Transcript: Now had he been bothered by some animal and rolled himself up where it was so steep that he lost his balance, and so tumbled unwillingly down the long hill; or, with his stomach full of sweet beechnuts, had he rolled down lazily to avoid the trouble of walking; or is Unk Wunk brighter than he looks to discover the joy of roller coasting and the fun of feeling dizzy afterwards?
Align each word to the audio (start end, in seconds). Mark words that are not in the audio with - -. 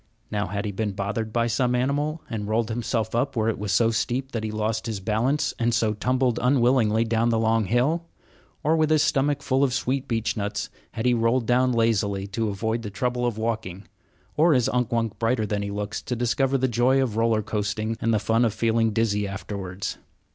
Now 0.31 0.47
had 0.47 0.65
he 0.65 0.71
been 0.71 0.93
bothered 0.93 1.31
by 1.31 1.45
some 1.45 1.75
animal 1.75 2.23
and 2.27 2.47
rolled 2.47 2.69
himself 2.69 3.13
up 3.13 3.35
where 3.35 3.49
it 3.49 3.59
was 3.59 3.71
so 3.71 3.91
steep 3.91 4.31
that 4.31 4.43
he 4.43 4.49
lost 4.49 4.87
his 4.87 4.99
balance, 4.99 5.53
and 5.59 5.75
so 5.75 5.93
tumbled 5.93 6.39
unwillingly 6.41 7.03
down 7.03 7.29
the 7.29 7.37
long 7.37 7.65
hill; 7.65 8.07
or, 8.63 8.75
with 8.75 8.89
his 8.89 9.03
stomach 9.03 9.43
full 9.43 9.63
of 9.63 9.75
sweet 9.75 10.07
beechnuts, 10.07 10.69
had 10.93 11.05
he 11.05 11.13
rolled 11.13 11.45
down 11.45 11.71
lazily 11.71 12.25
to 12.25 12.49
avoid 12.49 12.81
the 12.81 12.89
trouble 12.89 13.27
of 13.27 13.37
walking; 13.37 13.87
or 14.35 14.55
is 14.55 14.67
Unk 14.69 14.91
Wunk 14.91 15.19
brighter 15.19 15.45
than 15.45 15.61
he 15.61 15.69
looks 15.69 16.01
to 16.01 16.15
discover 16.15 16.57
the 16.57 16.67
joy 16.67 16.99
of 16.99 17.15
roller 17.15 17.43
coasting 17.43 17.95
and 18.01 18.11
the 18.11 18.17
fun 18.17 18.43
of 18.43 18.55
feeling 18.55 18.89
dizzy 18.93 19.27
afterwards? 19.27 19.99